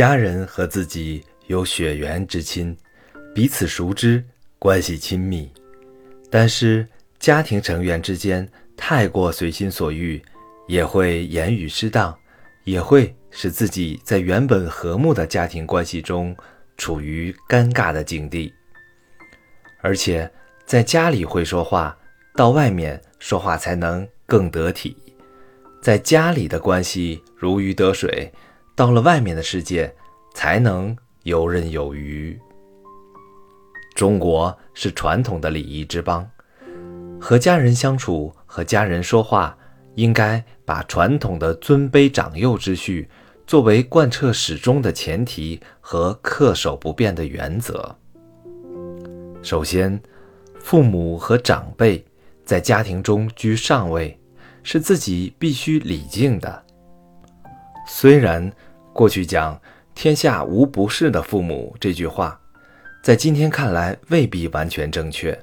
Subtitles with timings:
[0.00, 2.74] 家人和自己有血缘之亲，
[3.34, 4.24] 彼此熟知，
[4.58, 5.52] 关系亲密。
[6.30, 6.88] 但是
[7.18, 10.18] 家庭成员之间太过随心所欲，
[10.66, 12.18] 也会言语失当，
[12.64, 16.34] 也会使自己在原本和睦的家庭关系中
[16.78, 18.50] 处于尴尬的境地。
[19.82, 20.32] 而且
[20.64, 21.94] 在家里会说话，
[22.34, 24.96] 到外面说话才能更得体。
[25.82, 28.32] 在家里的关系如鱼得水。
[28.80, 29.94] 到了外面的世界，
[30.32, 32.40] 才能游刃有余。
[33.94, 36.26] 中国是传统的礼仪之邦，
[37.20, 39.54] 和家人相处、和家人说话，
[39.96, 43.06] 应该把传统的尊卑长幼之序
[43.46, 47.94] 作为贯彻始终的前提和恪守不变的原则。
[49.42, 50.00] 首先，
[50.58, 52.02] 父母和长辈
[52.46, 54.18] 在家庭中居上位，
[54.62, 56.64] 是自己必须礼敬的。
[57.86, 58.50] 虽然。
[59.00, 59.58] 过去讲
[59.96, 62.38] “天下无不是的父母”这句话，
[63.02, 65.34] 在今天看来未必完全正确。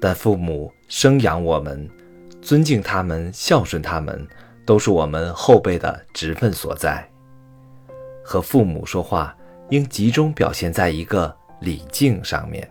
[0.00, 1.90] 但父母生养我们，
[2.40, 4.24] 尊敬他们、孝顺他们，
[4.64, 7.04] 都是我们后辈的职分所在。
[8.24, 9.36] 和父母说话，
[9.70, 12.70] 应集中表现在一个礼敬上面，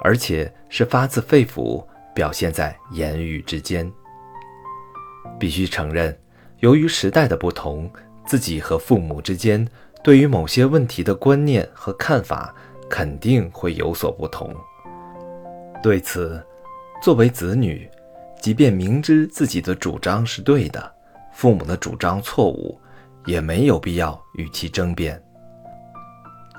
[0.00, 1.84] 而且是发自肺腑，
[2.14, 3.90] 表现在言语之间。
[5.40, 6.16] 必须承认，
[6.60, 7.90] 由于时代的不同。
[8.30, 9.66] 自己和父母之间
[10.04, 12.54] 对于某些问题的观念和看法
[12.88, 14.54] 肯定会有所不同。
[15.82, 16.40] 对此，
[17.02, 17.90] 作为子女，
[18.40, 20.94] 即便明知自己的主张是对的，
[21.32, 22.80] 父母的主张错误，
[23.26, 25.20] 也没有必要与其争辩。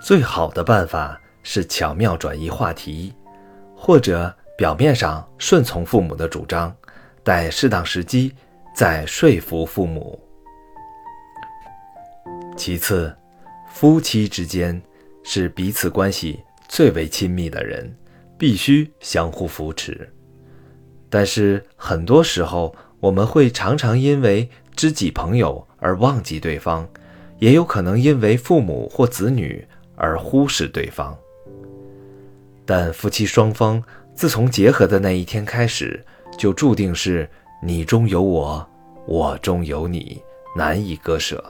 [0.02, 3.14] 最好的办法是巧妙转移话题，
[3.78, 6.76] 或者表面上顺从父母的主张，
[7.24, 8.36] 待适当时机
[8.76, 10.22] 再说服父母。
[12.64, 13.12] 其次，
[13.74, 14.80] 夫妻之间
[15.24, 17.92] 是彼此关系最为亲密的人，
[18.38, 20.08] 必须相互扶持。
[21.10, 26.88] 但是很多时候，我们会常常因为知己朋友而忘记对方，
[27.40, 31.18] 也有可能因为父母或子女而忽视对方。
[32.64, 33.84] 但夫妻双方
[34.14, 36.06] 自从结合的那一天开始，
[36.38, 37.28] 就注定是
[37.64, 38.70] 你中有我，
[39.08, 40.22] 我中有你，
[40.56, 41.44] 难以割舍。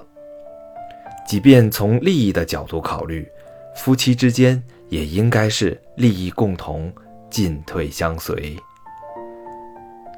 [1.25, 3.27] 即便从利益的角度考虑，
[3.75, 6.93] 夫妻之间也应该是利益共同，
[7.29, 8.57] 进退相随。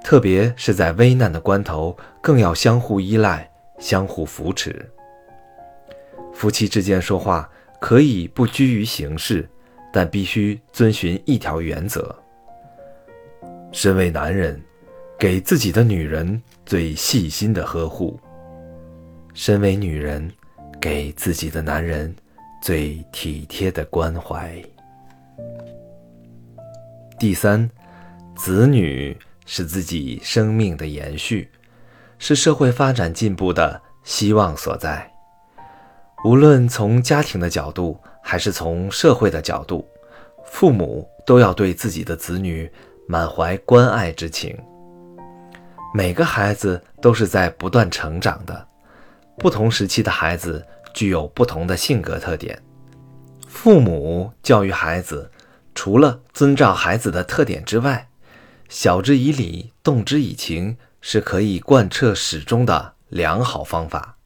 [0.03, 4.89] 特别是在危难的关头，更要相互依赖，相互扶持。
[6.33, 7.49] 夫妻之间说话
[7.79, 9.47] 可以不拘于形式，
[9.93, 12.13] 但必须遵循一条原则：
[13.71, 14.59] 身为男人，
[15.17, 18.19] 给自己的女人最细心的呵护；
[19.33, 20.29] 身为女人。
[20.83, 22.13] 给自己的男人
[22.61, 24.53] 最体贴的关怀。
[27.17, 27.69] 第三，
[28.35, 31.49] 子女是自己生命的延续，
[32.19, 35.09] 是社会发展进步的希望所在。
[36.25, 39.87] 无论从家庭的角度，还是从社会的角度，
[40.43, 42.69] 父母都要对自己的子女
[43.07, 44.53] 满怀关爱之情。
[45.93, 48.67] 每个孩子都是在不断成长的。
[49.37, 52.61] 不同时期的孩子具有不同的性格特点，
[53.47, 55.31] 父母教育孩子，
[55.75, 58.09] 除了遵照孩子的特点之外，
[58.69, 64.17] 晓之以理，动之以情，是可以贯彻始终的良好方法。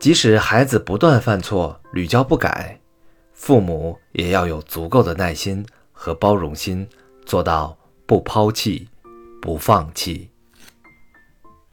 [0.00, 2.80] 即使孩子不断犯错，屡教不改，
[3.32, 6.88] 父母也要有足够的耐心和包容心，
[7.24, 7.76] 做到
[8.06, 8.88] 不抛弃，
[9.40, 10.30] 不放弃。